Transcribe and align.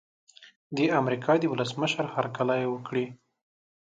د 0.75 0.77
امریکا 1.01 1.33
د 1.39 1.43
ولسمشر 1.53 2.05
هرکلی 2.15 2.61
وکړي. 2.67 3.05